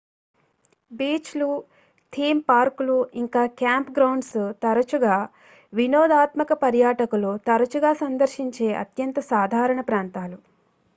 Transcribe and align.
beach 0.91 1.29
లు 1.35 1.49
theme 2.13 2.41
పార్కులు 2.47 2.97
ఇంకా 3.15 3.43
క్యాంప్ 3.59 3.91
గ్రౌండ్స్ 3.97 4.33
తరచుగా 4.63 5.15
వినోదాత్మక 5.73 6.53
పర్యాటకులు 6.63 7.33
తరచుగా 7.47 7.93
సందర్శించే 8.01 8.69
అత్యంత 8.83 9.19
సాధారణ 9.31 9.81
ప్రాంతాలు 9.89 10.39